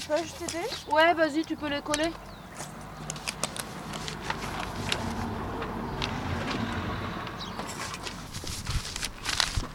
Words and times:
Je 0.00 0.06
peux 0.06 0.14
je 0.16 0.44
t'aider 0.44 0.64
Ouais, 0.90 1.12
vas-y, 1.14 1.44
tu 1.44 1.56
peux 1.56 1.68
les 1.68 1.82
coller. 1.82 2.10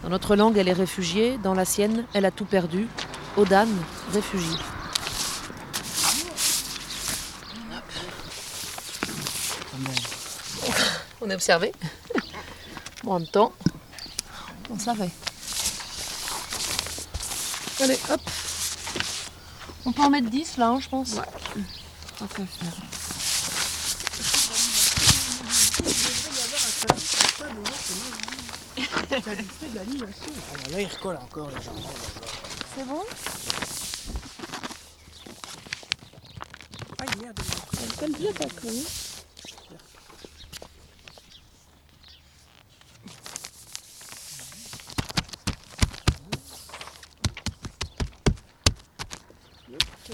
Dans 0.01 0.09
notre 0.09 0.35
langue, 0.35 0.57
elle 0.57 0.67
est 0.67 0.73
réfugiée. 0.73 1.37
Dans 1.37 1.53
la 1.53 1.65
sienne, 1.65 2.05
elle 2.13 2.25
a 2.25 2.31
tout 2.31 2.45
perdu. 2.45 2.87
Odan, 3.37 3.67
réfugiée. 4.13 4.57
On 11.21 11.29
est 11.29 11.35
observé. 11.35 11.71
Bon, 13.03 13.13
en 13.13 13.19
même 13.19 13.27
temps, 13.27 13.53
on 14.69 14.77
fait. 14.77 15.11
Allez, 17.81 17.99
hop. 18.09 18.21
On 19.85 19.91
peut 19.91 20.01
en 20.01 20.09
mettre 20.09 20.29
10 20.29 20.57
là, 20.57 20.69
hein, 20.69 20.79
je 20.79 20.89
pense. 20.89 21.13
Ouais. 21.13 21.61
On 22.21 22.25
peut 22.25 22.43
faire. 22.45 22.73
Ah, 29.11 30.71
là, 30.71 30.81
il 30.81 30.87
recolle 30.87 31.17
encore 31.17 31.49
les 31.49 31.61
gens. 31.61 31.73
C'est 32.75 32.85
bon 32.85 33.01
Ah, 36.99 37.05
merde. 37.21 37.39
Elle 37.81 37.93
colle 37.97 38.11
bien 38.19 38.31
ta. 38.33 38.45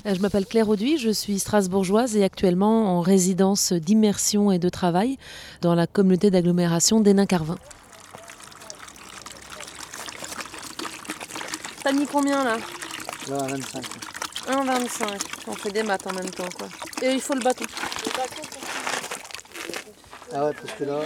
Je 0.04 0.20
m'appelle 0.20 0.46
Claire 0.48 0.68
Auduit, 0.68 0.98
je 0.98 1.12
suis 1.12 1.38
strasbourgeoise 1.38 2.16
et 2.18 2.24
actuellement 2.24 2.98
en 2.98 3.02
résidence 3.02 3.72
d'immersion 3.72 4.52
et 4.52 4.58
de 4.58 4.68
travail 4.68 5.18
dans 5.62 5.76
la 5.76 5.86
communauté 5.86 6.32
d'agglomération 6.32 7.02
d'Hénin-Carvin. 7.02 7.58
T'as 11.84 11.92
mis 11.92 12.08
combien 12.08 12.44
là 12.44 12.58
Là, 13.30 13.38
25. 13.38 13.84
1,25. 14.48 15.04
On 15.48 15.54
fait 15.54 15.72
des 15.72 15.84
maths 15.84 16.08
en 16.08 16.14
même 16.14 16.30
temps 16.32 16.50
quoi. 16.58 16.68
Et 17.04 17.12
il 17.14 17.22
faut 17.22 17.36
le 17.36 17.42
bâton. 17.42 17.66
Ah 20.34 20.46
ouais, 20.46 20.54
parce 20.54 20.74
que 20.80 20.84
là, 20.86 21.00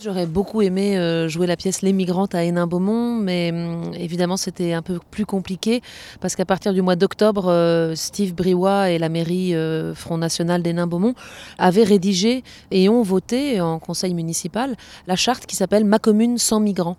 J'aurais 0.00 0.26
beaucoup 0.26 0.62
aimé 0.62 0.98
euh, 0.98 1.28
jouer 1.28 1.46
la 1.46 1.56
pièce 1.56 1.82
Les 1.82 1.92
Migrantes 1.92 2.34
à 2.34 2.44
Hénin-Beaumont, 2.44 3.14
mais 3.14 3.50
hum, 3.52 3.92
évidemment 3.94 4.36
c'était 4.36 4.72
un 4.72 4.82
peu 4.82 4.98
plus 5.10 5.24
compliqué 5.24 5.80
parce 6.20 6.34
qu'à 6.34 6.44
partir 6.44 6.72
du 6.72 6.82
mois 6.82 6.96
d'octobre, 6.96 7.46
euh, 7.48 7.94
Steve 7.94 8.34
Briouat 8.34 8.90
et 8.90 8.98
la 8.98 9.08
mairie 9.08 9.54
euh, 9.54 9.94
Front 9.94 10.18
National 10.18 10.62
d'Hénin-Beaumont 10.62 11.14
avaient 11.58 11.84
rédigé 11.84 12.42
et 12.70 12.88
ont 12.88 13.02
voté 13.02 13.60
en 13.60 13.78
conseil 13.78 14.14
municipal 14.14 14.76
la 15.06 15.16
charte 15.16 15.46
qui 15.46 15.56
s'appelle 15.56 15.84
Ma 15.84 15.98
commune 15.98 16.38
sans 16.38 16.60
migrants. 16.60 16.96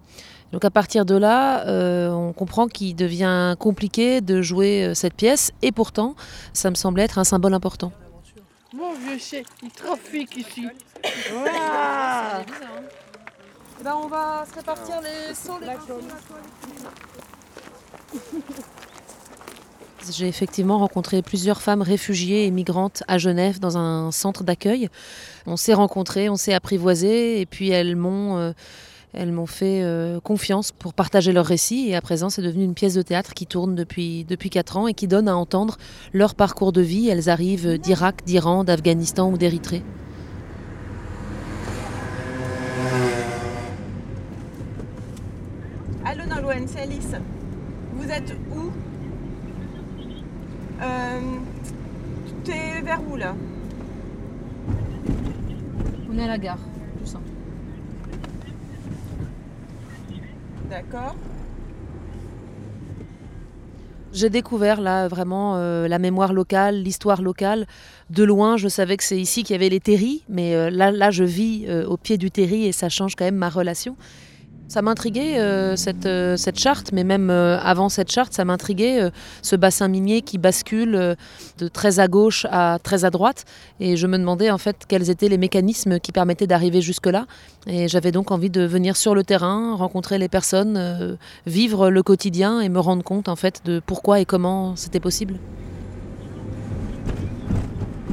Donc 0.51 0.63
à 0.63 0.69
partir 0.69 1.05
de 1.05 1.15
là, 1.15 1.65
on 2.13 2.31
comprend 2.31 2.67
qu'il 2.67 2.95
devient 2.95 3.55
compliqué 3.59 4.21
de 4.21 4.41
jouer 4.41 4.91
cette 4.93 5.15
pièce 5.15 5.51
et 5.61 5.73
pourtant, 5.73 6.15
ça 6.53 6.69
me 6.69 6.75
semblait 6.75 7.03
être 7.03 7.17
un 7.17 7.25
symbole 7.25 7.55
important. 7.55 7.91
Mon 8.75 8.93
vieux 8.93 9.17
chien, 9.17 9.41
il 9.63 9.71
trafique 9.71 10.35
ici. 10.35 10.67
Voilà. 11.31 12.43
Eh 13.79 13.83
ben, 13.83 13.95
on 14.03 14.07
va 14.07 14.45
se 14.49 14.55
répartir 14.55 14.99
les 15.01 15.33
sauts, 15.33 15.59
les 15.61 15.67
J'ai 20.11 20.27
effectivement 20.27 20.77
rencontré 20.77 21.21
plusieurs 21.21 21.61
femmes 21.61 21.81
réfugiées 21.81 22.45
et 22.45 22.51
migrantes 22.51 23.01
à 23.07 23.17
Genève 23.17 23.59
dans 23.59 23.77
un 23.77 24.11
centre 24.11 24.43
d'accueil. 24.43 24.89
On 25.45 25.55
s'est 25.55 25.73
rencontrés, 25.73 26.27
on 26.27 26.35
s'est 26.35 26.53
apprivoisés 26.53 27.39
et 27.39 27.45
puis 27.45 27.69
elles 27.69 27.95
m'ont 27.95 28.37
euh, 28.37 28.51
elles 29.15 29.31
m'ont 29.31 29.45
fait 29.45 29.81
euh, 29.81 30.19
confiance 30.19 30.71
pour 30.71 30.93
partager 30.93 31.31
leurs 31.31 31.45
récits 31.45 31.87
et 31.89 31.95
à 31.95 32.01
présent 32.01 32.29
c'est 32.29 32.41
devenu 32.41 32.63
une 32.63 32.73
pièce 32.73 32.93
de 32.93 33.01
théâtre 33.01 33.33
qui 33.33 33.47
tourne 33.47 33.73
depuis 33.75 34.25
depuis 34.25 34.49
quatre 34.49 34.77
ans 34.77 34.87
et 34.87 34.93
qui 34.93 35.07
donne 35.07 35.27
à 35.27 35.35
entendre 35.35 35.77
leur 36.13 36.35
parcours 36.35 36.71
de 36.71 36.81
vie. 36.81 37.07
Elles 37.07 37.29
arrivent 37.29 37.77
d'Irak, 37.79 38.23
d'Iran, 38.25 38.63
d'Afghanistan 38.63 39.31
ou 39.31 39.37
d'Érythrée. 39.37 39.83
Allô 46.05 46.25
Nolwenn, 46.25 46.67
c'est 46.67 46.81
Alice. 46.81 47.15
Vous 47.93 48.09
êtes 48.09 48.35
où? 48.55 48.71
Euh, 50.81 51.19
T'es 52.43 52.81
vers 52.83 53.01
où 53.09 53.15
là? 53.15 53.33
On 56.11 56.17
est 56.17 56.23
à 56.23 56.27
la 56.27 56.37
gare, 56.37 56.59
tout 56.99 57.09
ça. 57.09 57.19
D'accord. 60.69 61.15
J'ai 64.15 64.29
découvert 64.29 64.79
là 64.79 65.09
vraiment 65.09 65.57
euh, 65.57 65.89
la 65.89 65.99
mémoire 65.99 66.31
locale, 66.31 66.81
l'histoire 66.81 67.21
locale. 67.21 67.67
De 68.09 68.23
loin, 68.23 68.55
je 68.55 68.69
savais 68.69 68.95
que 68.95 69.03
c'est 69.03 69.19
ici 69.19 69.43
qu'il 69.43 69.53
y 69.53 69.57
avait 69.57 69.67
les 69.67 69.81
terris, 69.81 70.23
mais 70.29 70.55
euh, 70.55 70.69
là, 70.69 70.89
là, 70.91 71.11
je 71.11 71.25
vis 71.25 71.65
euh, 71.67 71.85
au 71.85 71.97
pied 71.97 72.17
du 72.17 72.31
terri 72.31 72.65
et 72.65 72.71
ça 72.71 72.87
change 72.87 73.15
quand 73.17 73.25
même 73.25 73.35
ma 73.35 73.49
relation. 73.49 73.97
Ça 74.67 74.81
m'intriguait 74.81 75.37
euh, 75.37 75.75
cette, 75.75 76.07
euh, 76.07 76.37
cette 76.37 76.59
charte, 76.59 76.91
mais 76.91 77.03
même 77.03 77.29
euh, 77.29 77.59
avant 77.59 77.87
cette 77.87 78.11
charte, 78.11 78.33
ça 78.33 78.45
m'intriguait 78.45 79.11
ce 79.41 79.55
bassin 79.55 79.87
minier 79.87 80.21
qui 80.21 80.37
bascule 80.37 81.15
de 81.57 81.67
très 81.67 81.99
à 81.99 82.07
gauche 82.07 82.47
à 82.49 82.79
très 82.81 83.05
à 83.05 83.11
droite. 83.11 83.45
Et 83.79 83.95
je 83.95 84.07
me 84.07 84.17
demandais 84.17 84.49
en 84.49 84.57
fait 84.57 84.77
quels 84.87 85.09
étaient 85.09 85.29
les 85.29 85.37
mécanismes 85.37 85.99
qui 85.99 86.11
permettaient 86.11 86.47
d'arriver 86.47 86.81
jusque-là. 86.81 87.27
Et 87.67 87.87
j'avais 87.87 88.11
donc 88.11 88.31
envie 88.31 88.49
de 88.49 88.61
venir 88.61 88.97
sur 88.97 89.13
le 89.13 89.23
terrain, 89.23 89.75
rencontrer 89.75 90.17
les 90.17 90.29
personnes, 90.29 91.17
vivre 91.45 91.89
le 91.89 92.03
quotidien 92.03 92.59
et 92.61 92.69
me 92.69 92.79
rendre 92.79 93.03
compte 93.03 93.29
en 93.29 93.35
fait 93.35 93.61
de 93.65 93.81
pourquoi 93.85 94.19
et 94.19 94.25
comment 94.25 94.75
c'était 94.75 94.99
possible. 94.99 95.39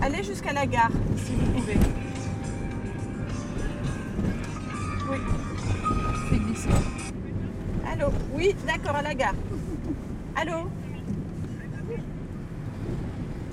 Allez 0.02 0.22
jusqu'à 0.22 0.52
la 0.52 0.66
gare, 0.66 0.90
si 1.16 1.32
vous 1.32 1.52
pouvez. 1.52 1.78
Oui. 5.10 5.18
Allô 7.90 8.06
Oui, 8.34 8.54
d'accord, 8.66 8.96
à 8.96 9.02
la 9.02 9.14
gare. 9.14 9.34
Allô 10.36 10.68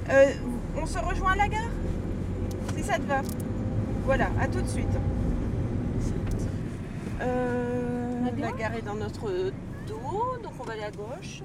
Euh, 0.10 0.32
On 0.82 0.86
se 0.86 0.98
rejoint 0.98 1.34
à 1.34 1.36
la 1.36 1.48
gare? 1.48 1.70
Si 2.76 2.84
ça 2.84 2.96
te 2.98 3.04
va. 3.04 3.22
Voilà, 4.06 4.30
à 4.40 4.48
tout 4.48 4.62
de 4.62 4.68
suite. 4.68 4.88
Euh, 7.22 8.30
la 8.38 8.52
gare 8.52 8.76
est 8.76 8.82
dans 8.82 8.96
notre 8.96 9.30
dos, 9.88 10.38
donc 10.44 10.54
on 10.60 10.64
va 10.64 10.74
aller 10.74 10.84
à 10.84 10.92
gauche. 10.92 11.42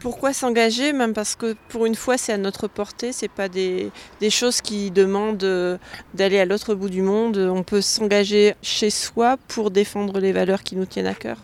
Pourquoi 0.00 0.32
s'engager 0.32 0.92
Même 0.92 1.14
parce 1.14 1.36
que 1.36 1.56
pour 1.68 1.86
une 1.86 1.94
fois, 1.94 2.18
c'est 2.18 2.32
à 2.32 2.38
notre 2.38 2.68
portée. 2.68 3.12
C'est 3.12 3.28
pas 3.30 3.48
des, 3.48 3.90
choses 4.30 4.60
qui 4.60 4.90
demandent 4.90 5.42
euh, 5.44 5.78
d'aller 6.14 6.38
à 6.38 6.44
l'autre 6.44 6.74
bout 6.74 6.90
du 6.90 7.02
monde. 7.02 7.38
On 7.38 7.62
peut 7.62 7.80
s'engager 7.80 8.54
chez 8.62 8.90
soi 8.90 9.36
pour 9.48 9.70
défendre 9.70 10.20
les 10.20 10.32
valeurs 10.32 10.62
qui 10.62 10.76
nous 10.76 10.86
tiennent 10.86 11.06
à 11.06 11.14
cœur. 11.14 11.38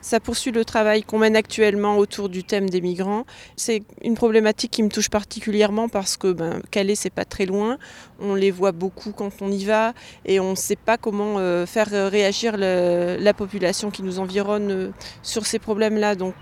Ça 0.00 0.20
poursuit 0.20 0.52
le 0.52 0.66
travail 0.66 1.02
qu'on 1.02 1.18
mène 1.18 1.34
actuellement 1.34 1.96
autour 1.96 2.28
du 2.28 2.44
thème 2.44 2.68
des 2.68 2.82
migrants. 2.82 3.24
C'est 3.56 3.82
une 4.02 4.14
problématique 4.14 4.70
qui 4.70 4.82
me 4.82 4.90
touche 4.90 5.08
particulièrement 5.08 5.88
parce 5.88 6.18
que 6.18 6.30
ben, 6.30 6.60
Calais, 6.70 6.94
c'est 6.94 7.08
pas 7.08 7.24
très 7.24 7.46
loin. 7.46 7.78
On 8.20 8.34
les 8.34 8.50
voit 8.50 8.72
beaucoup 8.72 9.12
quand 9.12 9.30
on 9.40 9.50
y 9.50 9.64
va 9.64 9.94
et 10.26 10.40
on 10.40 10.50
ne 10.50 10.56
sait 10.56 10.76
pas 10.76 10.98
comment 10.98 11.38
euh, 11.38 11.64
faire 11.64 11.88
réagir 12.10 12.58
le- 12.58 13.16
la 13.18 13.32
population 13.32 13.90
qui 13.90 14.02
nous 14.02 14.18
environne 14.18 14.70
euh, 14.70 14.90
sur 15.22 15.46
ces 15.46 15.58
problèmes-là. 15.58 16.16
Donc, 16.16 16.34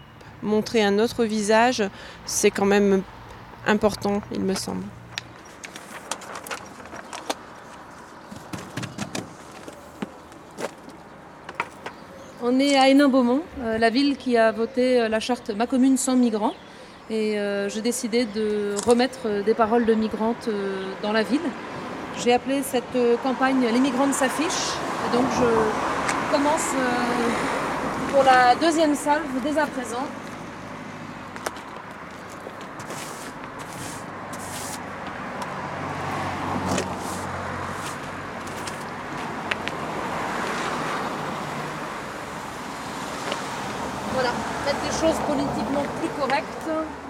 montrer 0.42 0.82
un 0.82 0.98
autre 0.98 1.24
visage, 1.24 1.82
c'est 2.26 2.50
quand 2.50 2.66
même 2.66 3.02
important, 3.66 4.20
il 4.32 4.40
me 4.40 4.54
semble. 4.54 4.84
On 12.44 12.58
est 12.58 12.76
à 12.76 12.88
Hénin-Beaumont, 12.88 13.42
euh, 13.60 13.78
la 13.78 13.88
ville 13.88 14.16
qui 14.16 14.36
a 14.36 14.50
voté 14.50 15.00
euh, 15.00 15.08
la 15.08 15.20
charte 15.20 15.52
Ma 15.56 15.68
commune 15.68 15.96
sans 15.96 16.16
migrants. 16.16 16.54
Et 17.08 17.38
euh, 17.38 17.68
j'ai 17.68 17.82
décidé 17.82 18.24
de 18.24 18.74
remettre 18.84 19.44
des 19.44 19.54
paroles 19.54 19.86
de 19.86 19.94
migrantes 19.94 20.48
dans 21.02 21.12
la 21.12 21.22
ville. 21.22 21.40
J'ai 22.18 22.32
appelé 22.32 22.62
cette 22.62 22.98
campagne 23.22 23.64
Les 23.72 23.78
migrantes 23.78 24.14
s'affichent. 24.14 24.74
Et 25.06 25.16
donc 25.16 25.26
je 25.38 26.34
commence 26.34 26.70
pour 28.12 28.24
la 28.24 28.56
deuxième 28.56 28.96
salve 28.96 29.22
dès 29.44 29.58
à 29.58 29.66
présent. 29.66 30.04
Mettre 44.64 44.80
des 44.80 44.92
choses 45.00 45.18
politiquement 45.26 45.82
plus 45.98 46.08
correctes. 46.20 47.01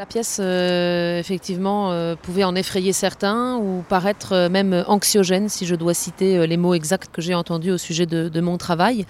La 0.00 0.06
pièce, 0.06 0.38
euh, 0.40 1.18
effectivement, 1.18 1.92
euh, 1.92 2.16
pouvait 2.16 2.44
en 2.44 2.54
effrayer 2.54 2.94
certains 2.94 3.58
ou 3.58 3.84
paraître 3.86 4.32
euh, 4.32 4.48
même 4.48 4.82
anxiogène, 4.86 5.50
si 5.50 5.66
je 5.66 5.74
dois 5.74 5.92
citer 5.92 6.46
les 6.46 6.56
mots 6.56 6.72
exacts 6.72 7.10
que 7.12 7.20
j'ai 7.20 7.34
entendus 7.34 7.70
au 7.70 7.76
sujet 7.76 8.06
de, 8.06 8.30
de 8.30 8.40
mon 8.40 8.56
travail. 8.56 9.04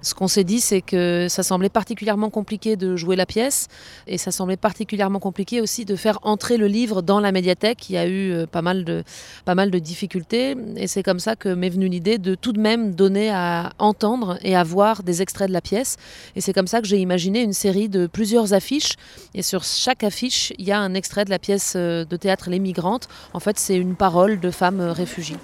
Ce 0.00 0.14
qu'on 0.14 0.28
s'est 0.28 0.44
dit, 0.44 0.60
c'est 0.60 0.80
que 0.80 1.26
ça 1.28 1.42
semblait 1.42 1.68
particulièrement 1.68 2.30
compliqué 2.30 2.76
de 2.76 2.94
jouer 2.94 3.16
la 3.16 3.26
pièce 3.26 3.66
et 4.06 4.16
ça 4.16 4.30
semblait 4.30 4.56
particulièrement 4.56 5.18
compliqué 5.18 5.60
aussi 5.60 5.84
de 5.84 5.96
faire 5.96 6.20
entrer 6.22 6.56
le 6.56 6.68
livre 6.68 7.02
dans 7.02 7.18
la 7.18 7.32
médiathèque. 7.32 7.90
Il 7.90 7.94
y 7.94 7.98
a 7.98 8.08
eu 8.08 8.46
pas 8.46 8.62
mal 8.62 8.84
de, 8.84 9.02
pas 9.44 9.56
mal 9.56 9.72
de 9.72 9.78
difficultés 9.80 10.54
et 10.76 10.86
c'est 10.86 11.02
comme 11.02 11.18
ça 11.18 11.34
que 11.34 11.48
m'est 11.48 11.68
venue 11.68 11.88
l'idée 11.88 12.18
de 12.18 12.36
tout 12.36 12.52
de 12.52 12.60
même 12.60 12.94
donner 12.94 13.30
à 13.30 13.72
entendre 13.80 14.38
et 14.42 14.54
à 14.54 14.62
voir 14.62 15.02
des 15.02 15.20
extraits 15.20 15.48
de 15.48 15.52
la 15.52 15.60
pièce. 15.60 15.96
Et 16.36 16.40
c'est 16.40 16.52
comme 16.52 16.68
ça 16.68 16.80
que 16.80 16.86
j'ai 16.86 16.98
imaginé 16.98 17.42
une 17.42 17.52
série 17.52 17.88
de 17.88 18.06
plusieurs 18.06 18.52
affiches 18.52 18.92
et 19.34 19.42
sur 19.42 19.64
chaque 19.64 20.04
affiche, 20.04 20.27
il 20.58 20.64
y 20.64 20.72
a 20.72 20.78
un 20.78 20.94
extrait 20.94 21.24
de 21.24 21.30
la 21.30 21.38
pièce 21.38 21.74
euh, 21.76 22.04
de 22.04 22.16
théâtre 22.16 22.50
Les 22.50 22.58
Migrantes. 22.58 23.08
En 23.32 23.40
fait, 23.40 23.58
c'est 23.58 23.76
une 23.76 23.96
parole 23.96 24.40
de 24.40 24.50
femme 24.50 24.80
euh, 24.80 24.92
réfugiée. 24.92 25.36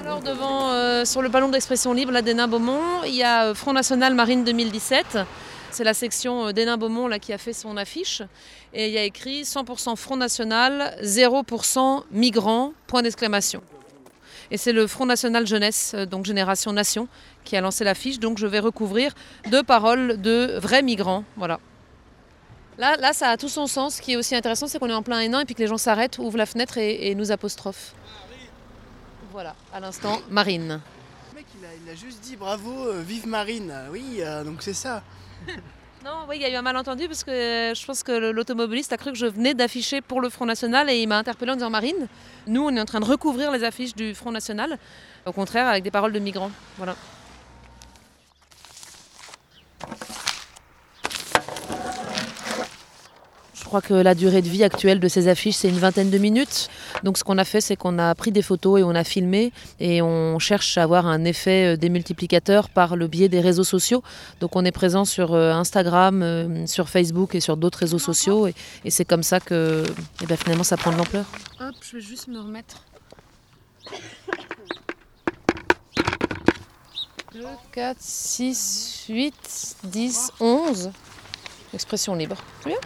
Alors 0.00 0.20
devant, 0.20 0.70
euh, 0.70 1.04
sur 1.04 1.22
le 1.22 1.28
ballon 1.28 1.48
d'expression 1.48 1.92
libre, 1.92 2.12
la 2.12 2.22
d'Hénin 2.22 2.48
Beaumont, 2.48 3.02
il 3.06 3.14
y 3.14 3.22
a 3.22 3.54
Front 3.54 3.72
National 3.72 4.14
Marine 4.14 4.44
2017. 4.44 5.18
C'est 5.74 5.82
la 5.82 5.92
section 5.92 6.46
euh, 6.46 6.52
d'Hénin 6.52 6.76
Beaumont 6.76 7.08
là, 7.08 7.18
qui 7.18 7.32
a 7.32 7.38
fait 7.38 7.52
son 7.52 7.76
affiche. 7.76 8.22
Et 8.74 8.86
il 8.86 8.92
y 8.92 8.98
a 8.98 9.02
écrit 9.02 9.42
100% 9.42 9.96
Front 9.96 10.16
National, 10.16 10.96
0% 11.02 12.04
migrants, 12.12 12.74
point 12.86 13.02
d'exclamation. 13.02 13.60
Et 14.52 14.56
c'est 14.56 14.72
le 14.72 14.86
Front 14.86 15.06
National 15.06 15.48
Jeunesse, 15.48 15.94
euh, 15.96 16.06
donc 16.06 16.26
Génération 16.26 16.72
Nation, 16.72 17.08
qui 17.42 17.56
a 17.56 17.60
lancé 17.60 17.82
l'affiche. 17.82 18.20
Donc 18.20 18.38
je 18.38 18.46
vais 18.46 18.60
recouvrir 18.60 19.14
deux 19.50 19.64
paroles 19.64 20.22
de 20.22 20.60
vrais 20.62 20.82
migrants. 20.82 21.24
Voilà. 21.36 21.58
Là, 22.78 22.96
là, 22.98 23.12
ça 23.12 23.30
a 23.30 23.36
tout 23.36 23.48
son 23.48 23.66
sens. 23.66 23.96
Ce 23.96 24.00
qui 24.00 24.12
est 24.12 24.16
aussi 24.16 24.36
intéressant, 24.36 24.68
c'est 24.68 24.78
qu'on 24.78 24.90
est 24.90 24.94
en 24.94 25.02
plein 25.02 25.18
Hénin 25.18 25.40
et 25.40 25.44
puis 25.44 25.56
que 25.56 25.62
les 25.62 25.66
gens 25.66 25.76
s'arrêtent, 25.76 26.18
ouvrent 26.18 26.38
la 26.38 26.46
fenêtre 26.46 26.78
et, 26.78 27.12
nous 27.16 27.32
apostrophent. 27.32 27.94
Voilà, 29.32 29.56
à 29.72 29.80
l'instant, 29.80 30.20
Marine. 30.30 30.80
Le 31.32 31.34
mec, 31.34 31.46
il 31.84 31.90
a, 31.90 31.96
juste 31.96 32.20
dit 32.20 32.36
bravo, 32.36 32.70
euh, 32.70 33.02
vive 33.04 33.26
Marine. 33.26 33.74
Oui, 33.90 34.20
donc 34.44 34.62
c'est 34.62 34.72
ça. 34.72 35.02
Non, 36.04 36.26
oui, 36.28 36.36
il 36.36 36.42
y 36.42 36.44
a 36.44 36.50
eu 36.50 36.54
un 36.54 36.60
malentendu 36.60 37.06
parce 37.06 37.24
que 37.24 37.72
je 37.74 37.86
pense 37.86 38.02
que 38.02 38.30
l'automobiliste 38.30 38.92
a 38.92 38.98
cru 38.98 39.10
que 39.10 39.16
je 39.16 39.24
venais 39.24 39.54
d'afficher 39.54 40.02
pour 40.02 40.20
le 40.20 40.28
Front 40.28 40.44
National 40.44 40.90
et 40.90 41.00
il 41.00 41.08
m'a 41.08 41.16
interpellé 41.16 41.52
en 41.52 41.54
disant 41.54 41.70
Marine, 41.70 42.08
nous 42.46 42.62
on 42.62 42.76
est 42.76 42.80
en 42.80 42.84
train 42.84 43.00
de 43.00 43.06
recouvrir 43.06 43.50
les 43.50 43.64
affiches 43.64 43.94
du 43.94 44.14
Front 44.14 44.30
National, 44.30 44.78
au 45.24 45.32
contraire 45.32 45.66
avec 45.66 45.82
des 45.82 45.90
paroles 45.90 46.12
de 46.12 46.18
migrants. 46.18 46.50
Crois 53.80 53.82
que 53.82 53.94
la 53.94 54.14
durée 54.14 54.40
de 54.40 54.48
vie 54.48 54.62
actuelle 54.62 55.00
de 55.00 55.08
ces 55.08 55.26
affiches, 55.26 55.56
c'est 55.56 55.68
une 55.68 55.80
vingtaine 55.80 56.08
de 56.08 56.18
minutes. 56.18 56.68
Donc 57.02 57.18
ce 57.18 57.24
qu'on 57.24 57.38
a 57.38 57.44
fait, 57.44 57.60
c'est 57.60 57.74
qu'on 57.74 57.98
a 57.98 58.14
pris 58.14 58.30
des 58.30 58.40
photos 58.40 58.78
et 58.78 58.84
on 58.84 58.94
a 58.94 59.02
filmé 59.02 59.52
et 59.80 60.00
on 60.00 60.38
cherche 60.38 60.78
à 60.78 60.84
avoir 60.84 61.08
un 61.08 61.24
effet 61.24 61.74
euh, 61.74 61.76
démultiplicateur 61.76 62.68
par 62.68 62.94
le 62.94 63.08
biais 63.08 63.28
des 63.28 63.40
réseaux 63.40 63.64
sociaux. 63.64 64.04
Donc 64.38 64.54
on 64.54 64.64
est 64.64 64.70
présent 64.70 65.04
sur 65.04 65.34
euh, 65.34 65.50
Instagram, 65.52 66.22
euh, 66.22 66.68
sur 66.68 66.88
Facebook 66.88 67.34
et 67.34 67.40
sur 67.40 67.56
d'autres 67.56 67.80
réseaux 67.80 67.98
sociaux 67.98 68.46
et, 68.46 68.54
c'est 68.90 69.04
comme 69.04 69.24
ça 69.24 69.40
que 69.40 69.82
eh 70.22 70.26
ben, 70.26 70.36
finalement 70.36 70.62
ça 70.62 70.76
prend 70.76 70.92
de 70.92 70.98
l'ampleur. 70.98 71.24
Hop, 71.58 71.74
je 71.80 71.96
vais 71.96 72.00
juste 72.00 72.28
me 72.28 72.38
remettre. 72.38 72.84
2, 77.32 77.40
4, 77.72 77.96
6, 77.98 79.06
8, 79.08 79.76
10, 79.82 80.30
11. 80.38 80.92
Expression 81.72 82.14
libre. 82.14 82.36
Bien 82.64 82.76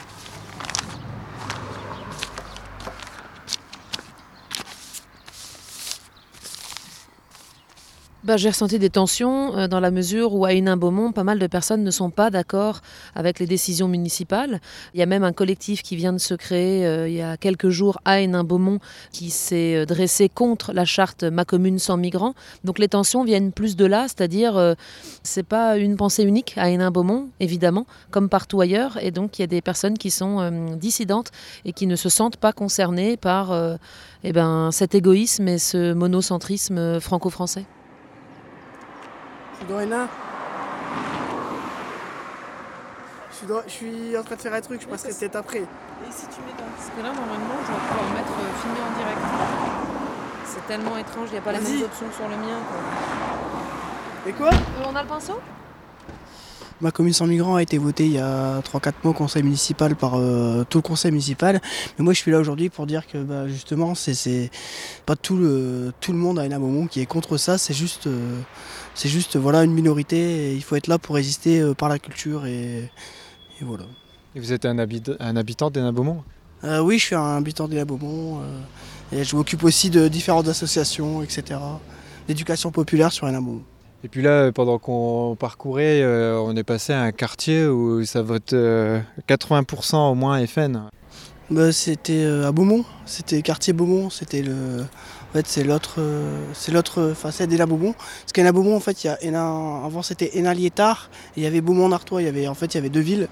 Bah, 8.29 8.37
j'ai 8.37 8.51
ressenti 8.51 8.79
des 8.79 8.91
tensions 8.91 9.57
euh, 9.57 9.69
dans 9.69 9.81
la 9.81 9.91
mesure 9.91 10.35
où 10.35 10.45
à 10.45 10.53
Hénin-Beaumont, 10.53 11.13
pas 11.13 11.25
mal 11.25 11.39
de 11.39 11.47
personnes 11.47 11.83
ne 11.83 11.91
sont 11.91 12.11
pas 12.11 12.29
d'accord 12.29 12.83
avec 13.15 13.39
les 13.39 13.47
décisions 13.47 13.89
municipales. 13.89 14.61
Il 14.93 15.01
y 15.01 15.03
a 15.03 15.07
même 15.07 15.25
un 15.25 15.33
collectif 15.33 15.83
qui 15.83 15.97
vient 15.97 16.13
de 16.13 16.19
se 16.19 16.35
créer 16.35 16.87
euh, 16.87 17.09
il 17.09 17.15
y 17.15 17.23
a 17.23 17.39
quelques 17.39 17.71
jours 17.71 17.99
à 18.05 18.21
Hénin-Beaumont 18.21 18.81
qui 19.13 19.31
s'est 19.31 19.77
euh, 19.77 19.87
dressé 19.87 20.29
contre 20.29 20.75
la 20.75 20.85
charte 20.85 21.25
Ma 21.25 21.47
commune 21.47 21.79
sans 21.79 21.97
migrants. 21.97 22.35
Donc 22.65 22.79
les 22.79 22.89
tensions 22.89 23.25
viennent 23.25 23.51
plus 23.51 23.77
de 23.77 23.87
là, 23.87 24.09
c'est-à-dire 24.09 24.77
c'est 25.23 25.43
pas 25.43 25.79
une 25.79 25.97
pensée 25.97 26.23
unique 26.23 26.53
à 26.59 26.69
Hénin-Beaumont, 26.69 27.31
évidemment, 27.41 27.87
comme 28.11 28.29
partout 28.29 28.61
ailleurs. 28.61 28.99
Et 29.01 29.11
donc 29.11 29.39
il 29.39 29.43
y 29.43 29.45
a 29.45 29.47
des 29.47 29.63
personnes 29.63 29.97
qui 29.97 30.11
sont 30.11 30.77
dissidentes 30.77 31.31
et 31.65 31.73
qui 31.73 31.87
ne 31.87 31.97
se 31.97 32.11
sentent 32.11 32.37
pas 32.37 32.53
concernées 32.53 33.17
par 33.17 33.57
eh 34.23 34.33
ben, 34.33 34.71
cet 34.71 34.95
égoïsme 34.95 35.49
et 35.49 35.59
ce 35.59 35.95
monocentrisme 35.95 37.01
franco-français. 37.01 37.65
Je 39.59 39.65
suis 39.65 39.73
dans 39.73 39.81
Hénin. 39.81 40.09
Je 43.33 43.71
suis, 43.71 44.17
en 44.17 44.23
train 44.23 44.37
de 44.37 44.41
faire 44.41 44.55
un 44.55 44.61
truc, 44.61 44.81
je 44.81 44.87
passerai 44.87 45.13
peut-être 45.13 45.37
après. 45.37 45.59
Et 45.59 46.13
si 46.13 46.27
tu 46.27 46.41
mets 46.43 46.53
dans. 46.57 46.65
Parce 46.77 46.91
que 46.91 47.03
là, 47.03 47.13
normalement, 47.13 47.59
je 47.67 47.73
vais 47.73 47.79
pouvoir 47.89 48.11
mettre 48.15 48.33
euh, 48.39 48.61
filmer 48.63 48.81
en 48.87 48.99
direct. 48.99 49.19
C'est 50.45 50.67
tellement 50.67 50.97
étrange, 50.97 51.29
il 51.31 51.33
n'y 51.33 51.39
a 51.39 51.41
pas 51.41 51.53
les 51.53 51.61
mêmes 51.61 51.83
options 51.83 52.07
sur 52.15 52.29
le 52.29 52.37
mien. 52.37 52.59
Et 54.27 54.33
quoi? 54.33 54.49
Euh, 54.51 54.85
On 54.89 54.95
a 54.95 55.03
le 55.03 55.09
pinceau? 55.09 55.41
Ma 56.81 56.93
commune 56.93 57.13
sans 57.13 57.27
migrants 57.27 57.57
a 57.57 57.63
été 57.63 57.77
votée 57.77 58.07
il 58.07 58.13
y 58.13 58.19
a 58.19 58.61
3-4 58.61 58.93
mois 59.03 59.11
au 59.11 59.15
conseil 59.15 59.43
municipal 59.43 59.97
par 59.97 60.15
euh, 60.15 60.65
tout 60.69 60.79
le 60.79 60.83
conseil 60.83 61.11
municipal. 61.11 61.61
Mais 61.99 62.05
moi 62.05 62.13
je 62.13 62.19
suis 62.21 62.31
là 62.31 62.39
aujourd'hui 62.39 62.69
pour 62.69 62.87
dire 62.87 63.05
que 63.09 63.19
bah, 63.19 63.49
justement 63.49 63.97
c'est 63.97 64.51
pas 65.05 65.17
tout 65.17 65.37
le, 65.37 65.93
tout 66.01 66.13
le 66.13 66.19
monde 66.19 66.39
à 66.39 66.59
moment 66.59 66.87
qui 66.87 67.01
est 67.01 67.07
contre 67.07 67.37
ça, 67.37 67.59
c'est 67.59 67.75
juste, 67.75 68.07
euh, 68.07 68.41
c'est 68.95 69.09
juste 69.09 69.37
voilà, 69.37 69.65
une 69.65 69.73
minorité 69.73 70.51
et 70.51 70.55
il 70.55 70.63
faut 70.63 70.77
être 70.77 70.87
là 70.87 70.99
pour 70.99 71.17
résister 71.17 71.61
euh, 71.61 71.75
par 71.75 71.89
la 71.89 71.99
culture 71.99 72.47
et, 72.47 72.91
voilà. 73.61 73.85
Et 74.37 74.41
vous 74.41 74.53
êtes 74.53 74.65
un, 74.65 74.79
un 74.79 75.37
habitant 75.37 75.71
d'Hénin 75.71 75.93
Beaumont 75.93 76.23
Oui 76.63 76.99
je 77.01 77.07
suis 77.07 77.17
un 77.17 77.39
habitant 77.39 77.67
d'Hénin 77.67 77.87
Beaumont 77.87 78.41
et 79.11 79.25
je 79.25 79.35
m'occupe 79.35 79.65
aussi 79.65 79.91
de 79.91 80.07
différentes 80.07 80.47
associations, 80.47 81.23
etc. 81.23 81.59
D'éducation 82.29 82.71
populaire 82.71 83.11
sur 83.11 83.27
Hénin 83.27 83.43
Beaumont. 83.43 83.65
Et 84.05 84.09
puis 84.09 84.23
là, 84.23 84.53
pendant 84.53 84.79
qu'on 84.79 85.37
parcourait, 85.39 86.03
euh, 86.03 86.39
on 86.39 86.55
est 86.55 86.63
passé 86.63 86.93
à 86.93 87.03
un 87.03 87.11
quartier 87.11 87.67
où 87.67 88.05
ça 88.05 88.23
vote 88.23 88.53
80% 88.53 88.55
euh, 88.55 89.99
au 89.99 90.15
moins 90.15 90.47
FN. 90.47 90.85
Bah, 91.51 91.73
c'était 91.73 92.25
euh, 92.25 92.47
à 92.47 92.53
Beaumont, 92.53 92.85
c'était 93.07 93.43
quartier 93.43 93.73
Beaumont, 93.73 94.09
c'était 94.09 94.43
le. 94.43 94.85
En 95.31 95.33
fait, 95.33 95.47
c'est 95.47 95.65
l'autre, 95.65 96.01
c'est 96.55 96.73
l'autre 96.73 97.13
facette 97.15 97.51
d'Hénin 97.51 97.67
Beaumont. 97.67 97.93
Parce 97.93 98.33
qu'Hénin 98.33 98.53
Beaumont, 98.53 98.77
en 98.77 98.81
fait, 98.81 99.03
il 99.03 99.09
y 99.09 99.11
a 99.11 99.23
Hénin, 99.23 99.83
avant 99.85 100.03
c'était 100.03 100.39
Hénin 100.39 100.55
Liétard 100.55 101.11
et 101.37 101.41
il 101.41 101.43
y 101.43 101.47
avait 101.47 101.61
Beaumont 101.61 101.89
Nartois. 101.89 102.23
Il 102.23 102.27
y 102.27 102.29
avait, 102.29 102.49
en 102.49 102.55
fait, 102.55 102.67
il 102.67 102.75
y 102.77 102.79
avait 102.79 102.89
deux 102.89 103.01
villes. 103.01 103.29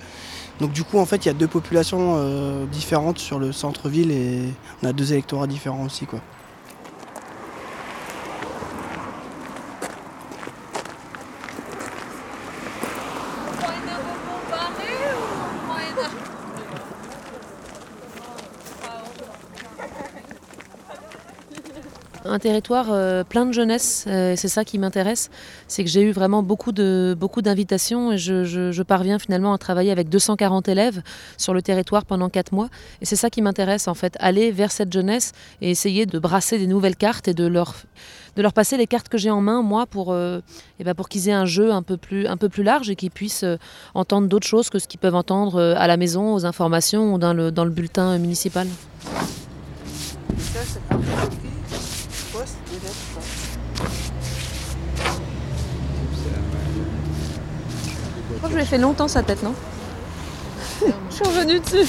Donc 0.60 0.72
du 0.72 0.82
coup, 0.82 0.98
en 0.98 1.06
fait, 1.06 1.24
il 1.24 1.28
y 1.28 1.30
a 1.30 1.34
deux 1.34 1.46
populations 1.46 2.66
différentes 2.66 3.18
sur 3.18 3.38
le 3.38 3.52
centre-ville 3.52 4.10
et 4.10 4.42
on 4.82 4.88
a 4.88 4.92
deux 4.92 5.12
électorats 5.12 5.46
différents 5.46 5.84
aussi, 5.84 6.06
quoi. 6.06 6.20
un 22.35 22.35
territoire 22.46 22.86
euh, 22.90 23.24
plein 23.24 23.44
de 23.44 23.50
jeunesse. 23.50 24.04
Euh, 24.06 24.34
c'est 24.36 24.46
ça 24.46 24.64
qui 24.64 24.78
m'intéresse. 24.78 25.30
C'est 25.66 25.82
que 25.82 25.90
j'ai 25.90 26.02
eu 26.02 26.12
vraiment 26.12 26.44
beaucoup 26.44 26.70
de 26.70 27.16
beaucoup 27.18 27.42
d'invitations 27.42 28.12
et 28.12 28.18
je, 28.18 28.82
parviens 28.82 29.18
finalement 29.18 29.52
à 29.52 29.58
travailler 29.58 29.90
avec 29.90 30.08
240 30.08 30.68
élèves 30.68 31.02
sur 31.38 31.52
le 31.54 31.60
territoire 31.60 32.04
pendant 32.04 32.28
quatre 32.28 32.52
mois. 32.52 32.68
Et 33.00 33.04
c'est 33.04 33.16
ça 33.16 33.30
qui 33.30 33.42
m'intéresse 33.42 33.88
en 33.88 33.94
fait, 33.94 34.16
aller 34.20 34.52
vers 34.52 34.70
cette 34.70 34.92
jeunesse 34.92 35.32
et 35.60 35.70
essayer 35.72 36.06
de 36.06 36.18
brasser 36.20 36.56
des 36.58 36.68
nouvelles 36.68 36.94
cartes 36.94 37.26
et 37.26 37.34
de 37.34 37.46
leur 37.48 37.74
de 38.36 38.42
leur 38.42 38.52
passer 38.52 38.76
les 38.76 38.86
cartes 38.86 39.08
que 39.08 39.18
j'ai 39.18 39.30
en 39.30 39.40
main 39.40 39.62
moi 39.62 39.86
pour 39.86 40.12
euh, 40.12 40.40
eh 40.78 40.84
ben, 40.84 40.94
pour 40.94 41.08
qu'ils 41.08 41.28
aient 41.28 41.40
un 41.44 41.46
jeu 41.46 41.72
un 41.72 41.82
peu 41.82 41.96
plus 41.96 42.28
un 42.28 42.36
peu 42.36 42.48
plus 42.48 42.62
large 42.62 42.90
et 42.90 42.94
qu'ils 42.94 43.10
puissent 43.10 43.46
entendre 43.94 44.28
d'autres 44.28 44.46
choses 44.46 44.70
que 44.70 44.78
ce 44.78 44.86
qu'ils 44.86 45.00
peuvent 45.00 45.16
entendre 45.16 45.60
à 45.60 45.86
la 45.88 45.96
maison, 45.96 46.34
aux 46.34 46.46
informations 46.46 47.12
ou 47.14 47.18
dans 47.18 47.34
le 47.34 47.50
dans 47.50 47.64
le 47.64 47.72
bulletin 47.72 48.18
municipal. 48.18 48.68
Je 58.28 58.36
crois 58.36 58.48
que 58.48 58.54
je 58.54 58.58
l'ai 58.58 58.66
fait 58.66 58.78
longtemps 58.78 59.08
sa 59.08 59.22
tête, 59.22 59.42
non 59.42 59.54
Je 61.10 61.14
suis 61.14 61.24
revenue 61.24 61.60
dessus. 61.60 61.88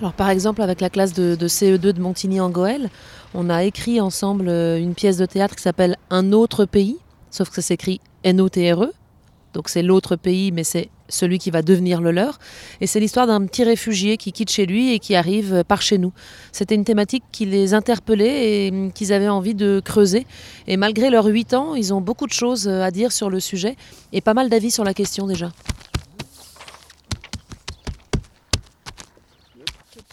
Alors 0.00 0.12
par 0.12 0.28
exemple 0.30 0.62
avec 0.62 0.80
la 0.80 0.90
classe 0.90 1.12
de, 1.12 1.34
CE2 1.36 1.78
de 1.78 2.00
Montigny 2.00 2.40
en 2.40 2.50
Goël, 2.50 2.88
on 3.34 3.50
a 3.50 3.64
écrit 3.64 4.00
ensemble 4.00 4.48
euh, 4.48 4.78
une 4.78 4.94
pièce 4.94 5.16
de 5.16 5.26
théâtre 5.26 5.56
qui 5.56 5.62
s'appelle 5.62 5.96
Un 6.10 6.32
autre 6.32 6.66
pays, 6.66 6.98
sauf 7.30 7.48
que 7.48 7.56
ça 7.56 7.62
s'écrit 7.62 8.00
N-O-T-R-E. 8.22 8.92
Donc 9.58 9.68
c'est 9.68 9.82
l'autre 9.82 10.14
pays, 10.14 10.52
mais 10.52 10.62
c'est 10.62 10.88
celui 11.08 11.38
qui 11.38 11.50
va 11.50 11.62
devenir 11.62 12.00
le 12.00 12.12
leur. 12.12 12.38
Et 12.80 12.86
c'est 12.86 13.00
l'histoire 13.00 13.26
d'un 13.26 13.44
petit 13.44 13.64
réfugié 13.64 14.16
qui 14.16 14.30
quitte 14.30 14.52
chez 14.52 14.66
lui 14.66 14.92
et 14.92 15.00
qui 15.00 15.16
arrive 15.16 15.64
par 15.66 15.82
chez 15.82 15.98
nous. 15.98 16.12
C'était 16.52 16.76
une 16.76 16.84
thématique 16.84 17.24
qui 17.32 17.44
les 17.44 17.74
interpellait 17.74 18.66
et 18.66 18.70
hum, 18.70 18.92
qu'ils 18.92 19.12
avaient 19.12 19.28
envie 19.28 19.56
de 19.56 19.82
creuser. 19.84 20.28
Et 20.68 20.76
malgré 20.76 21.10
leurs 21.10 21.26
8 21.26 21.54
ans, 21.54 21.74
ils 21.74 21.92
ont 21.92 22.00
beaucoup 22.00 22.28
de 22.28 22.32
choses 22.32 22.68
à 22.68 22.92
dire 22.92 23.10
sur 23.10 23.30
le 23.30 23.40
sujet 23.40 23.74
et 24.12 24.20
pas 24.20 24.32
mal 24.32 24.48
d'avis 24.48 24.70
sur 24.70 24.84
la 24.84 24.94
question 24.94 25.26
déjà. 25.26 25.50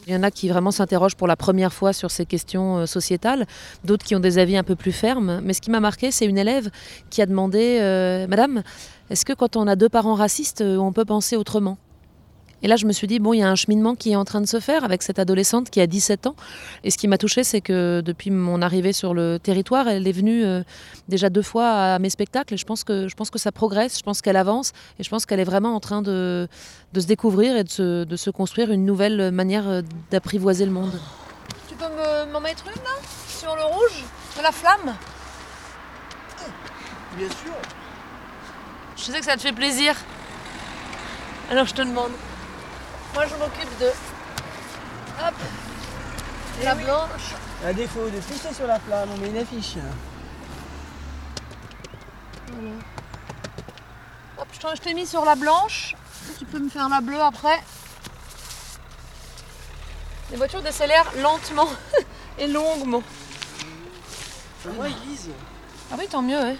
Il 0.07 0.13
y 0.13 0.15
en 0.15 0.23
a 0.23 0.29
qui 0.29 0.49
vraiment 0.49 0.71
s'interrogent 0.71 1.15
pour 1.15 1.27
la 1.27 1.35
première 1.35 1.73
fois 1.73 1.91
sur 1.91 2.11
ces 2.11 2.25
questions 2.25 2.77
euh, 2.77 2.85
sociétales, 2.85 3.47
d'autres 3.83 4.05
qui 4.05 4.15
ont 4.15 4.19
des 4.19 4.37
avis 4.37 4.55
un 4.55 4.63
peu 4.63 4.75
plus 4.75 4.91
fermes. 4.91 5.41
Mais 5.43 5.53
ce 5.53 5.61
qui 5.61 5.71
m'a 5.71 5.79
marqué, 5.79 6.11
c'est 6.11 6.25
une 6.25 6.37
élève 6.37 6.69
qui 7.09 7.21
a 7.21 7.25
demandé 7.25 7.79
euh, 7.81 8.27
Madame, 8.27 8.61
est-ce 9.09 9.25
que 9.25 9.33
quand 9.33 9.55
on 9.55 9.67
a 9.67 9.75
deux 9.75 9.89
parents 9.89 10.13
racistes, 10.13 10.61
euh, 10.61 10.77
on 10.77 10.91
peut 10.91 11.05
penser 11.05 11.35
autrement? 11.35 11.77
Et 12.61 12.67
là, 12.67 12.77
je 12.77 12.85
me 12.85 12.93
suis 12.93 13.07
dit, 13.07 13.19
bon, 13.19 13.33
il 13.33 13.39
y 13.39 13.43
a 13.43 13.49
un 13.49 13.55
cheminement 13.55 13.95
qui 13.95 14.11
est 14.11 14.15
en 14.15 14.25
train 14.25 14.41
de 14.41 14.47
se 14.47 14.59
faire 14.59 14.83
avec 14.83 15.03
cette 15.03 15.19
adolescente 15.19 15.69
qui 15.69 15.81
a 15.81 15.87
17 15.87 16.27
ans. 16.27 16.35
Et 16.83 16.89
ce 16.89 16.97
qui 16.97 17.07
m'a 17.07 17.17
touchée, 17.17 17.43
c'est 17.43 17.61
que 17.61 18.01
depuis 18.01 18.31
mon 18.31 18.61
arrivée 18.61 18.93
sur 18.93 19.13
le 19.13 19.37
territoire, 19.39 19.87
elle 19.87 20.07
est 20.07 20.11
venue 20.11 20.43
euh, 20.43 20.63
déjà 21.07 21.29
deux 21.29 21.41
fois 21.41 21.69
à 21.69 21.99
mes 21.99 22.09
spectacles. 22.09 22.53
Et 22.53 22.57
je 22.57 22.65
pense 22.65 22.83
que, 22.83 23.07
je 23.07 23.15
pense 23.15 23.29
que 23.29 23.39
ça 23.39 23.51
progresse, 23.51 23.97
je 23.99 24.03
pense 24.03 24.21
qu'elle 24.21 24.37
avance. 24.37 24.71
Et 24.99 25.03
je 25.03 25.09
pense 25.09 25.25
qu'elle 25.25 25.39
est 25.39 25.45
vraiment 25.45 25.75
en 25.75 25.79
train 25.79 26.01
de, 26.01 26.47
de 26.93 26.99
se 26.99 27.07
découvrir 27.07 27.57
et 27.57 27.63
de 27.63 27.69
se, 27.69 28.03
de 28.03 28.15
se, 28.15 28.29
construire 28.29 28.71
une 28.71 28.85
nouvelle 28.85 29.31
manière 29.31 29.67
euh, 29.67 29.81
d'apprivoiser 30.09 30.65
le 30.65 30.71
monde. 30.71 30.99
Tu 31.67 31.75
peux 31.75 31.85
m'en 32.31 32.39
mettre 32.39 32.65
une, 32.67 32.83
là? 32.83 32.97
Sur 33.27 33.55
le 33.55 33.63
rouge? 33.63 34.03
De 34.37 34.41
la 34.43 34.51
flamme? 34.51 34.95
Bien 37.17 37.27
sûr. 37.27 37.53
Je 38.97 39.03
sais 39.03 39.19
que 39.19 39.25
ça 39.25 39.35
te 39.35 39.41
fait 39.41 39.53
plaisir. 39.53 39.95
Alors 41.51 41.65
je 41.65 41.73
te 41.73 41.81
demande. 41.81 42.11
Moi, 43.15 43.25
je 43.27 43.35
m'occupe 43.35 43.79
de. 43.79 43.87
Hop 45.25 45.35
La 46.61 46.75
blanche. 46.75 47.33
À 47.65 47.71
défaut 47.71 48.09
de 48.09 48.19
pisser 48.19 48.53
sur 48.53 48.67
la 48.67 48.77
flamme, 48.77 49.07
on 49.15 49.17
met 49.17 49.29
une 49.29 49.37
affiche. 49.37 49.75
Voilà. 52.51 52.75
Hop, 54.37 54.47
je 54.75 54.81
t'ai 54.81 54.93
mis 54.93 55.07
sur 55.07 55.23
la 55.23 55.35
blanche. 55.35 55.95
Tu 56.37 56.43
peux 56.43 56.59
me 56.59 56.67
faire 56.67 56.89
la 56.89 56.99
bleue 56.99 57.21
après. 57.21 57.57
Les 60.31 60.35
voitures 60.35 60.61
décélèrent 60.61 61.09
lentement 61.21 61.69
et 62.37 62.47
longuement. 62.47 63.03
Moi, 64.75 64.89
ils 64.89 65.09
lisent. 65.09 65.29
Ah 65.89 65.95
oui, 65.97 66.05
tant 66.09 66.21
mieux, 66.21 66.37
ouais. 66.37 66.57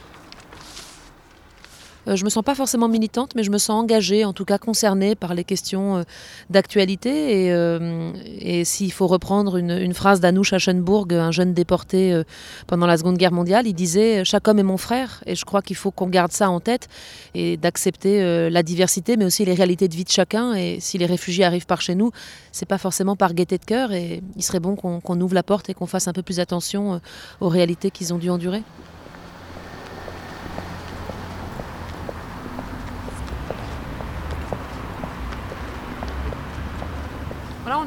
Euh, 2.07 2.15
je 2.15 2.23
me 2.23 2.29
sens 2.29 2.43
pas 2.43 2.55
forcément 2.55 2.87
militante, 2.87 3.31
mais 3.35 3.43
je 3.43 3.51
me 3.51 3.57
sens 3.57 3.81
engagée, 3.81 4.25
en 4.25 4.33
tout 4.33 4.45
cas 4.45 4.57
concernée 4.57 5.15
par 5.15 5.33
les 5.33 5.43
questions 5.43 5.97
euh, 5.97 6.03
d'actualité. 6.49 7.45
Et, 7.45 7.51
euh, 7.51 8.11
et 8.39 8.65
s'il 8.65 8.91
faut 8.91 9.07
reprendre 9.07 9.57
une, 9.57 9.93
phrase 9.93 10.19
d'Anouch 10.19 10.53
Aschenburg, 10.53 11.13
un 11.13 11.31
jeune 11.31 11.53
déporté 11.53 12.21
pendant 12.67 12.85
la 12.85 12.97
Seconde 12.97 13.17
Guerre 13.17 13.31
mondiale, 13.31 13.65
il 13.65 13.73
disait 13.73 14.25
Chaque 14.25 14.47
homme 14.47 14.59
est 14.59 14.63
mon 14.63 14.77
frère. 14.77 15.23
Et 15.25 15.35
je 15.35 15.45
crois 15.45 15.61
qu'il 15.61 15.75
faut 15.75 15.91
qu'on 15.91 16.07
garde 16.07 16.31
ça 16.31 16.49
en 16.49 16.59
tête 16.59 16.89
et 17.33 17.55
d'accepter 17.55 18.49
la 18.49 18.63
diversité, 18.63 19.15
mais 19.15 19.25
aussi 19.25 19.45
les 19.45 19.53
réalités 19.53 19.87
de 19.87 19.95
vie 19.95 20.03
de 20.03 20.09
chacun. 20.09 20.53
Et 20.53 20.79
si 20.81 20.97
les 20.97 21.05
réfugiés 21.05 21.45
arrivent 21.45 21.65
par 21.65 21.81
chez 21.81 21.95
nous, 21.95 22.11
c'est 22.51 22.65
pas 22.65 22.77
forcément 22.77 23.15
par 23.15 23.33
gaieté 23.33 23.57
de 23.57 23.65
cœur. 23.65 23.93
Et 23.93 24.21
il 24.35 24.43
serait 24.43 24.59
bon 24.59 24.75
qu'on 24.75 25.21
ouvre 25.21 25.33
la 25.33 25.43
porte 25.43 25.69
et 25.69 25.73
qu'on 25.73 25.87
fasse 25.87 26.07
un 26.07 26.13
peu 26.13 26.23
plus 26.23 26.39
attention 26.39 26.99
aux 27.39 27.49
réalités 27.49 27.91
qu'ils 27.91 28.13
ont 28.13 28.17
dû 28.17 28.29
endurer. 28.29 28.63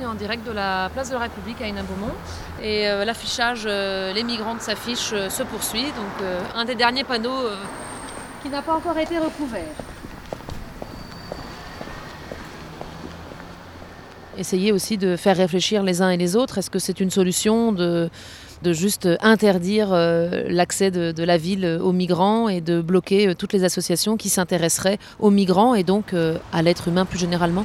En 0.06 0.14
direct 0.14 0.46
de 0.46 0.52
la 0.52 0.90
place 0.92 1.08
de 1.08 1.14
la 1.14 1.20
République 1.20 1.60
à 1.60 1.66
Hénin-Beaumont 1.66 2.14
et 2.62 2.88
euh, 2.88 3.04
l'affichage 3.04 3.64
euh, 3.66 4.12
Les 4.12 4.22
migrantes 4.22 4.60
s'affiche 4.60 5.10
euh, 5.12 5.28
se 5.28 5.42
poursuit. 5.42 5.84
Donc 5.84 6.26
un 6.54 6.64
des 6.64 6.74
derniers 6.74 7.04
panneaux 7.04 7.48
qui 8.42 8.48
n'a 8.48 8.62
pas 8.62 8.74
encore 8.74 8.96
été 8.98 9.18
recouvert. 9.18 9.62
Essayer 14.36 14.72
aussi 14.72 14.98
de 14.98 15.16
faire 15.16 15.36
réfléchir 15.36 15.82
les 15.82 16.00
uns 16.00 16.10
et 16.10 16.16
les 16.16 16.36
autres. 16.36 16.58
Est-ce 16.58 16.70
que 16.70 16.78
c'est 16.78 17.00
une 17.00 17.10
solution 17.10 17.72
de, 17.72 18.08
de 18.62 18.72
juste 18.72 19.08
interdire 19.20 19.90
l'accès 19.90 20.90
de, 20.90 21.24
la 21.24 21.36
ville 21.36 21.78
aux 21.82 21.92
migrants 21.92 22.48
et 22.48 22.60
de 22.60 22.80
bloquer 22.80 23.34
toutes 23.34 23.52
les 23.52 23.64
associations 23.64 24.16
qui 24.16 24.28
s'intéresseraient 24.28 24.98
aux 25.18 25.30
migrants 25.30 25.74
et 25.74 25.82
donc 25.82 26.14
à 26.52 26.62
l'être 26.62 26.88
humain 26.88 27.04
plus 27.04 27.18
généralement? 27.18 27.64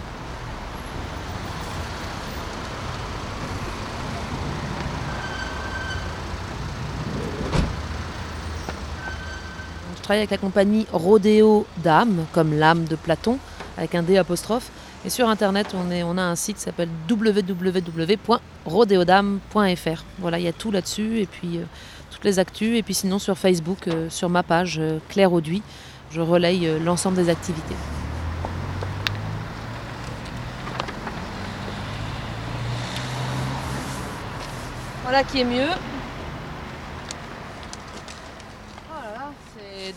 Travaille 10.04 10.20
avec 10.20 10.32
la 10.32 10.38
compagnie 10.38 10.86
Rodeo 10.92 11.66
d'âme, 11.78 12.26
comme 12.34 12.54
l'âme 12.54 12.84
de 12.86 12.96
Platon, 12.96 13.40
avec 13.78 13.96
un 13.96 14.04
D 14.04 14.18
apostrophe. 14.18 14.70
Et 15.06 15.10
sur 15.10 15.28
internet, 15.28 15.74
on, 15.74 15.90
est, 15.92 16.02
a 16.02 16.06
un 16.06 16.36
site 16.36 16.58
qui 16.58 16.62
s'appelle 16.62 16.90
www.rodeodame.fr. 17.10 20.04
Voilà, 20.20 20.38
il 20.40 20.46
y 20.46 20.48
a 20.48 20.54
tout 20.54 20.72
là-dessus, 20.72 21.20
et 21.20 21.26
puis 21.26 21.58
euh, 21.58 21.64
toutes 22.12 22.24
les 22.24 22.40
actus. 22.40 22.78
Et 22.78 22.84
puis 22.84 22.94
sinon, 22.94 23.20
sur 23.20 23.38
Facebook, 23.38 23.88
euh, 23.88 24.10
sur 24.10 24.30
ma 24.30 24.44
page 24.44 24.78
euh, 24.80 25.00
Claire 25.10 25.34
Auduit, 25.34 25.62
je 26.12 26.22
relaye 26.22 26.80
l'ensemble 26.84 27.18
des 27.18 27.28
activités. 27.30 27.76
Voilà 35.02 35.24
qui 35.24 35.42
est 35.42 35.46
mieux. 35.46 35.70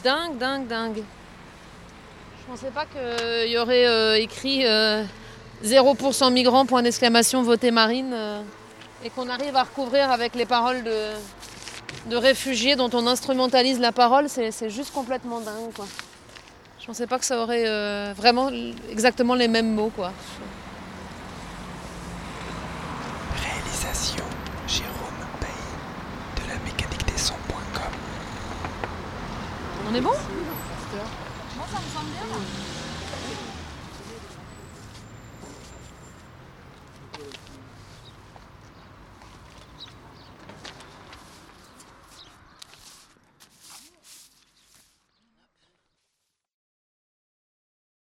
Dingue, 0.07 0.39
dingue, 0.39 0.67
dingue. 0.69 1.03
Je 2.39 2.47
pensais 2.49 2.71
pas 2.71 2.85
qu'il 2.87 3.51
y 3.51 3.59
aurait 3.59 3.89
euh, 3.89 4.17
écrit 4.17 4.61
0% 4.63 4.65
euh, 4.65 6.31
migrants, 6.31 6.65
point 6.65 6.83
d'exclamation, 6.83 7.43
voté 7.43 7.73
marine, 7.73 8.13
euh, 8.15 8.41
et 9.05 9.11
qu'on 9.11 9.29
arrive 9.29 9.57
à 9.57 9.65
recouvrir 9.65 10.13
avec 10.13 10.37
les 10.37 10.47
paroles 10.47 10.85
de, 10.85 11.11
de 12.09 12.17
réfugiés 12.17 12.77
dont 12.77 12.91
on 12.93 13.05
instrumentalise 13.09 13.81
la 13.81 13.91
parole, 13.91 14.29
c'est 14.29 14.71
juste 14.71 14.95
complètement 14.95 15.41
dingue. 15.41 15.73
Quoi. 15.75 15.87
Je 16.79 16.87
pensais 16.87 17.09
pas 17.09 17.19
que 17.19 17.25
ça 17.25 17.41
aurait 17.41 18.13
vraiment 18.15 18.49
exactement 18.89 19.35
les 19.35 19.49
mêmes 19.49 19.75
mots. 19.75 19.91
Quoi. 19.97 20.13
Réalisation 23.43 24.25
Jérôme 24.69 25.27
Bay 25.41 26.43
de 26.45 26.49
la 26.49 26.59
mécanique 26.65 27.05
des 27.07 27.19
sons.com 27.19 27.93
on 29.89 29.95
est 29.95 30.01
bon? 30.01 30.11
Moi 30.11 31.67
ça 31.73 31.79
me 31.79 31.89
semble 31.95 32.11
bien. 32.11 32.76